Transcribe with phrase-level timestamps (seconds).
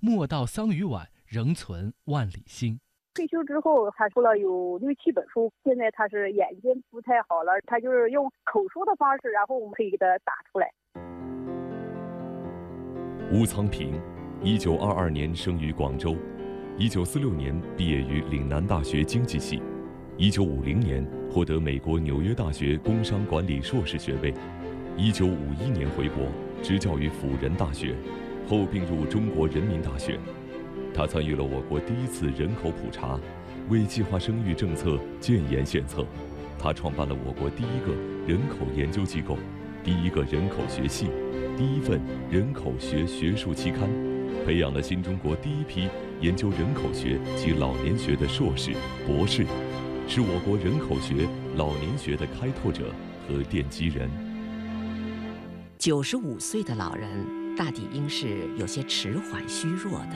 [0.00, 2.78] 莫道桑榆晚，仍存万里心。
[3.14, 5.52] 退休之后，他出了有六七本书。
[5.64, 10.72] 现在他是眼睛不太好了，他就是用口说的方式，然后我们可以给他打出来。
[13.32, 14.00] 吴苍平，
[14.40, 16.14] 一九二二年生于广州，
[16.76, 19.60] 一九四六年毕业于岭南大学经济系，
[20.16, 24.32] 一九五零年获得美国纽约大学工商管理硕士学位，
[24.96, 26.24] 一九五一年回国
[26.62, 27.96] 执教于辅仁大学，
[28.48, 30.18] 后并入中国人民大学。
[30.94, 33.20] 他参与了我国第一次人口普查，
[33.68, 36.04] 为计划生育政策建言献策。
[36.58, 37.94] 他创办了我国第一个
[38.26, 39.36] 人口研究机构，
[39.84, 41.06] 第一个人口学系，
[41.56, 43.88] 第一份人口学学术期刊，
[44.44, 45.88] 培养了新中国第一批
[46.20, 48.72] 研究人口学及老年学的硕士、
[49.06, 49.46] 博士，
[50.08, 52.86] 是我国人口学、老年学的开拓者
[53.28, 54.10] 和奠基人。
[55.78, 57.08] 九十五岁的老人，
[57.58, 60.12] 大抵应是有些迟缓、虚弱的。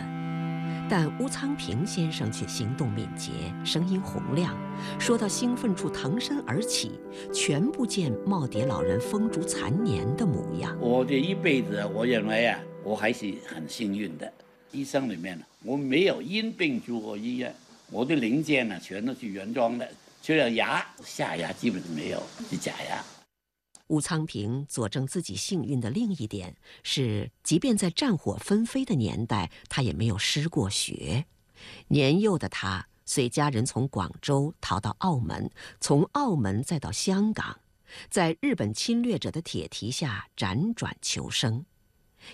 [0.89, 3.33] 但乌苍平先生却行动敏捷，
[3.65, 4.57] 声音洪亮，
[4.97, 6.93] 说到兴奋处腾身而起，
[7.35, 10.77] 全不见耄耋老人风烛残年的模样。
[10.79, 14.33] 我这一辈子，我认为啊，我还是很幸运的。
[14.71, 17.53] 医生里面呢，我没有因病住过医院，
[17.91, 19.89] 我的零件呢全都是原装的，
[20.23, 23.03] 除了牙，下牙基本没有，是假牙。
[23.93, 31.27] 吴昌平佐证自己幸运的另一点是，即便在战火纷飞的年代，他也没有失过学。
[31.89, 37.61] 年幼的他随家人从广州逃到澳门，从澳门再到香港，
[38.09, 41.67] 在日本侵略者的铁蹄下辗转求生。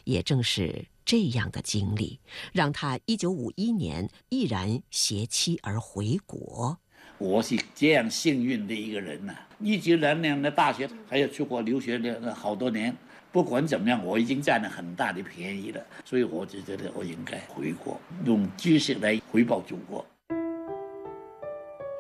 [0.05, 2.21] 也正是这样的经历，
[2.53, 6.79] 让他1951年毅然携妻而回国。
[7.19, 9.35] 我是这样幸运的一个人呐！
[9.59, 12.95] 一直两年的大学，还有出国留学的好多年。
[13.33, 20.07] 不管怎么样，我已经占了很大的便宜了，所以我就觉得我应该回国，用知识来回报祖国。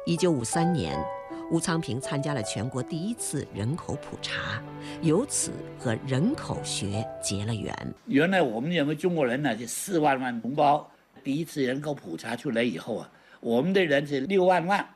[0.06, 0.96] 一九五三年，
[1.50, 4.62] 吴昌平参加了全国第一次人口普查，
[5.02, 5.50] 由此
[5.80, 7.74] 和人口学结了缘。
[8.06, 10.88] 原来我们认为中国人呢，是四万万同胞，
[11.24, 13.10] 第一次人口普查出来以后啊，
[13.40, 14.88] 我们的人是六万万。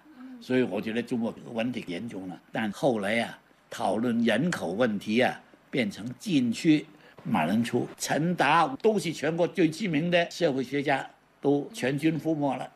[0.43, 3.39] 所以我觉得中国问题严重了，但后来呀，
[3.71, 6.85] 讨论人口问题啊，变成禁区。
[7.23, 11.09] 马仁初、陈达都是全国最知名的社会学家，
[11.41, 12.69] 都全军覆没了。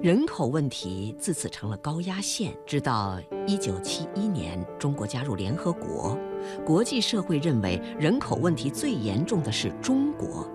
[0.00, 2.54] 人口问题自此成了高压线。
[2.64, 6.16] 直到一九七一年，中国加入联合国，
[6.64, 10.48] 国际社会认为人口问题最严重的是中国，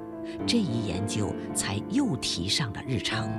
[0.47, 3.29] 这一研究才又提上了日程。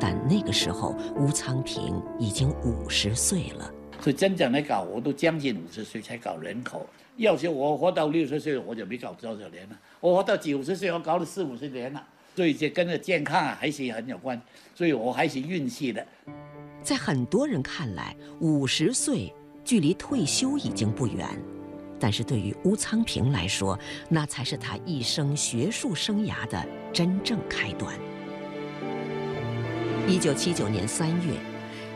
[0.00, 3.70] 但那个时候，吴昌平已经五十岁了。
[4.00, 6.86] 所以真正来搞，我都将近五十岁才搞人口。
[7.16, 9.78] 要是我活到六十岁，我就没搞多少年了。
[10.00, 12.02] 我活到九十岁，我搞了四五十年了。
[12.34, 14.40] 所以这跟着健康啊，还是很有关。
[14.74, 16.06] 所以我还是运气的。
[16.82, 19.30] 在很多人看来，五十岁
[19.62, 21.28] 距离退休已经不远，
[21.98, 23.78] 但是对于吴昌平来说，
[24.08, 27.94] 那才是他一生学术生涯的真正开端。
[30.08, 31.34] 一九七九年三月，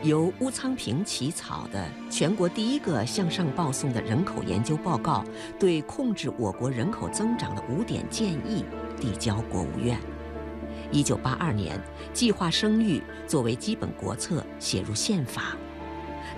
[0.03, 5.23] 由乌昌平起草的全国第一个向上报送的人口研究报告，
[5.59, 8.63] 对控制我国人口增长的五点建议
[8.99, 9.99] 递交国务院。
[10.91, 11.79] 一九八二年，
[12.13, 15.57] 计划生育作为基本国策写入宪法，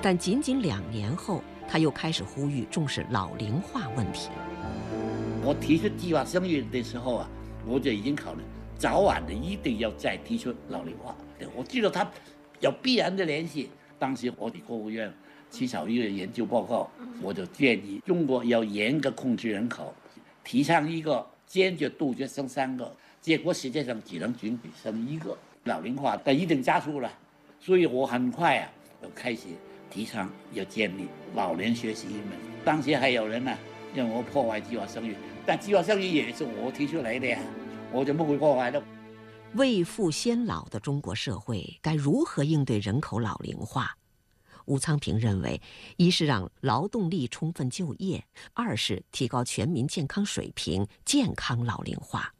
[0.01, 4.29] 但仅仅两年后，他又开始呼吁重视老龄化问题。
[5.43, 7.29] 我提出计划生育的时候啊，
[7.65, 8.41] 我就已经考虑
[8.77, 11.15] 早晚的一定要再提出老龄化。
[11.55, 12.09] 我记得他
[12.59, 13.69] 有必然的联系。
[13.99, 15.11] 当时我的国务院
[15.49, 16.89] 起草一个研究报告，
[17.21, 19.93] 我就建议中国要严格控制人口，
[20.43, 22.95] 提倡一个坚决杜绝生三个。
[23.19, 27.11] 结果世界上只能准许生一个，老龄化但一定加速了。
[27.59, 28.69] 所以我很快啊
[29.01, 29.47] 就开始
[29.89, 32.37] 提倡要建立老年学习门。
[32.63, 33.51] 当时还有人呢
[33.95, 37.39] 认为我破坏计划生育，但计划生育也是我提出来的呀，
[37.91, 38.83] 我就不会破坏的。
[39.53, 43.91] 未富先老的中国社会该如何应对人口老龄化？
[44.65, 45.61] 吴昌平认为，
[45.95, 52.33] 一是让劳动力充分就业，二是提高全民健康水平，健康老龄化。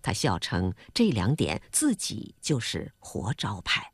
[0.00, 3.92] 他笑称这两点自己就是活招牌。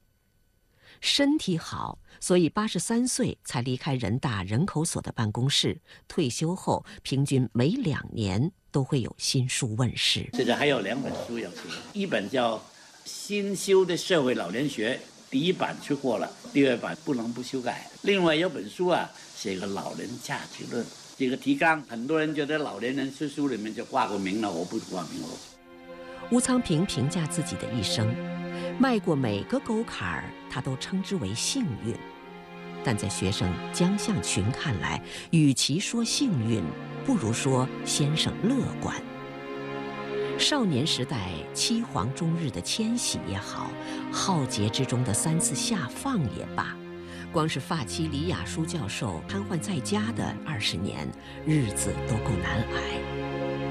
[1.00, 5.80] 身体好，所以八十三岁才离开人大人口所的办公室。
[6.06, 8.52] 退休后，平均每两年。
[8.74, 10.28] 都会有新书问世。
[10.32, 12.56] 现在还有两本书要出，一本叫
[13.04, 14.94] 《新修的社会老年学》，
[15.30, 17.88] 第一版出过了，第二版不能不修改。
[18.02, 20.84] 另外有本书啊，写个老人价值论，
[21.16, 25.28] 这个提纲，很多人觉得老年人是书里面就挂个名了，我不挂名了。
[26.32, 28.12] 吴苍平评价自己的一生，
[28.80, 31.94] 迈过每个沟坎儿，他都称之为幸运。
[32.82, 35.00] 但在学生江向群看来，
[35.30, 36.60] 与其说幸运，
[37.04, 38.94] 不如说先生乐观。
[40.38, 41.16] 少年时代
[41.52, 43.70] 七皇终日的迁徙也好，
[44.10, 46.76] 浩劫之中的三次下放也罢，
[47.32, 51.06] 光是发妻李雅舒教授瘫痪在家的二十年，
[51.46, 52.98] 日子都够难挨。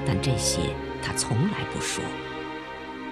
[0.06, 0.60] 但这些
[1.02, 2.02] 他从来不说。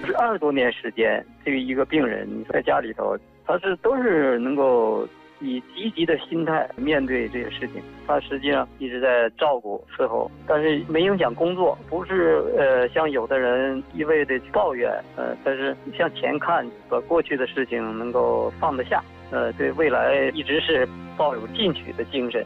[0.05, 5.07] 是二十多年时间，对于一个病人在家里头，他是都是能够
[5.43, 7.83] 以积极的心态面对这些事情。
[8.07, 11.77] 他实际上一直在照顾伺候，但是没影响工作。
[11.89, 20.87] 不是呃，像有的人一味的抱怨，呃，但是向前看，把过去的事情能够放得下，呃，对未来一直是
[21.17, 22.45] 抱有进取的精神。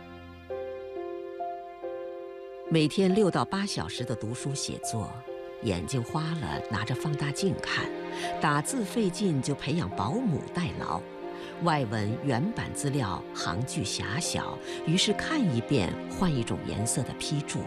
[2.70, 5.10] 每天六到八小时的读书写作。
[5.64, 7.84] 眼睛花了，拿着放大镜看；
[8.40, 11.02] 打字费劲，就培养保姆代劳。
[11.64, 17.60] 外文原版资料行距狭小，于是看一遍换一种颜色的批注。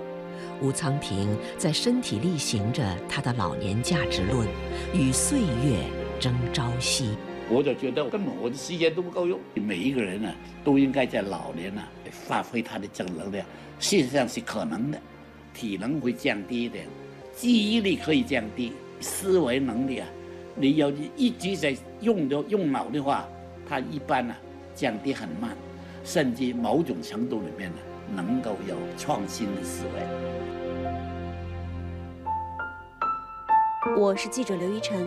[0.62, 4.46] 吴昌平在身体力行着他的老年价值论，
[4.94, 5.84] 与岁月
[6.20, 7.16] 争朝夕。
[7.48, 9.40] 我就觉得根本我的时间都不够用。
[9.54, 10.32] 每一个人呢，
[10.62, 13.44] 都应该在老年呢发挥他的正能量。
[13.80, 15.00] 事实上是可能的，
[15.52, 16.86] 体能会降低一点。
[17.34, 20.06] 记忆力可以降低，思维能力啊，
[20.54, 23.26] 你要一直在用的用脑的话，
[23.70, 24.34] 它一般呢
[24.74, 25.56] 降低很慢，
[26.02, 27.76] 甚至某种程度里面呢
[28.12, 30.02] 能够有创新的思维。
[33.96, 35.06] 我是记者刘一晨，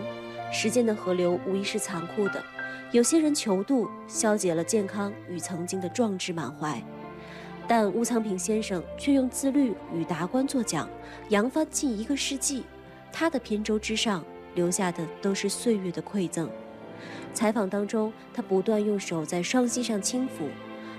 [0.50, 2.42] 时间的河流无疑是残酷的，
[2.90, 6.82] 有些人求渡，消解了健康与曾经的壮志满怀。
[7.68, 10.88] 但吴苍平先生却用自律与达观作桨，
[11.28, 12.64] 扬帆近一个世纪。
[13.12, 14.24] 他的扁舟之上
[14.54, 16.48] 留下的都是岁月的馈赠。
[17.34, 20.48] 采访当中，他不断用手在双膝上轻抚。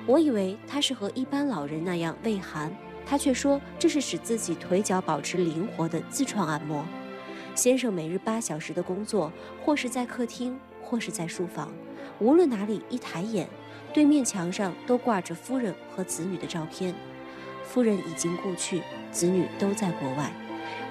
[0.05, 2.71] 我以为他是和一般老人那样畏寒，
[3.05, 6.85] 他却说这是使自己腿脚保持灵活的自创按摩。
[7.55, 9.31] 先生每日八小时的工作，
[9.63, 11.71] 或是在客厅，或是在书房，
[12.19, 13.47] 无论哪里，一抬眼。
[13.93, 16.93] 对面墙上都挂着夫人和子女的照片，
[17.63, 20.33] 夫人已经故去，子女都在国外，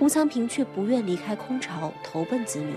[0.01, 2.73] 吴昌平却不愿离开空巢，投奔子女。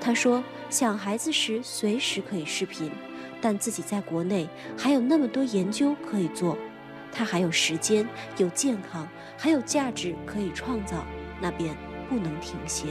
[0.00, 2.90] 他说：“想孩子时随时可以视频，
[3.40, 6.56] 但自己在国内还有那么多研究可以做，
[7.10, 11.04] 他还有时间、有健康，还有价值可以创造，
[11.40, 11.76] 那便
[12.08, 12.86] 不能停歇。”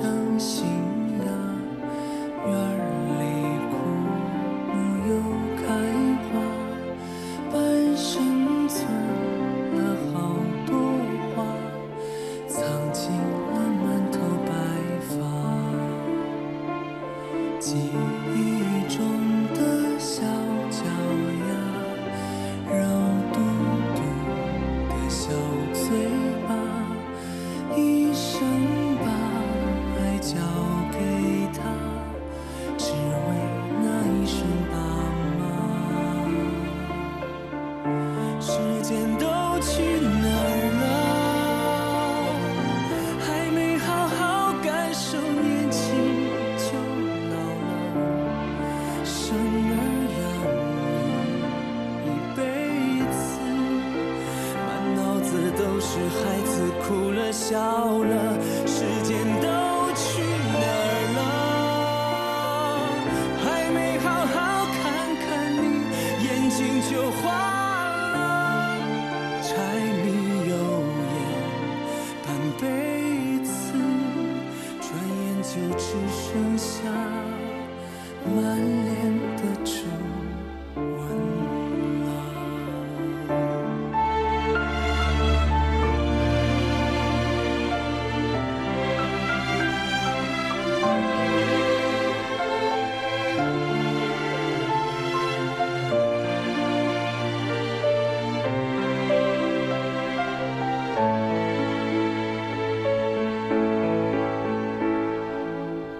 [0.00, 0.25] 中。
[57.48, 58.25] 笑了。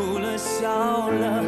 [0.00, 1.44] 哭了笑了